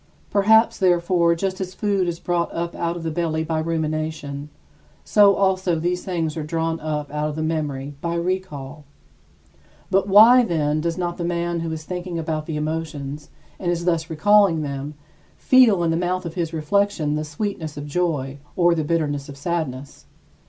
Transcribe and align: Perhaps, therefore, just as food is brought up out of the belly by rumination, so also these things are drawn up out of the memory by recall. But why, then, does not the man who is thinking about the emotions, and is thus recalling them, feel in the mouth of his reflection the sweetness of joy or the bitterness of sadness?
Perhaps, 0.31 0.79
therefore, 0.79 1.35
just 1.35 1.61
as 1.61 1.75
food 1.75 2.07
is 2.07 2.17
brought 2.19 2.51
up 2.55 2.73
out 2.73 2.95
of 2.97 3.03
the 3.03 3.11
belly 3.11 3.43
by 3.43 3.59
rumination, 3.59 4.49
so 5.03 5.35
also 5.35 5.75
these 5.79 6.03
things 6.03 6.35
are 6.35 6.41
drawn 6.41 6.79
up 6.79 7.11
out 7.13 7.29
of 7.29 7.35
the 7.35 7.43
memory 7.43 7.93
by 8.01 8.15
recall. 8.15 8.83
But 9.91 10.07
why, 10.07 10.43
then, 10.43 10.81
does 10.81 10.97
not 10.97 11.17
the 11.19 11.23
man 11.23 11.59
who 11.59 11.71
is 11.71 11.83
thinking 11.83 12.17
about 12.17 12.47
the 12.47 12.57
emotions, 12.57 13.29
and 13.59 13.69
is 13.69 13.85
thus 13.85 14.09
recalling 14.09 14.63
them, 14.63 14.95
feel 15.37 15.83
in 15.83 15.91
the 15.91 15.97
mouth 15.97 16.25
of 16.25 16.33
his 16.33 16.51
reflection 16.51 17.13
the 17.13 17.23
sweetness 17.23 17.77
of 17.77 17.85
joy 17.85 18.39
or 18.55 18.73
the 18.73 18.83
bitterness 18.83 19.29
of 19.29 19.37
sadness? 19.37 20.07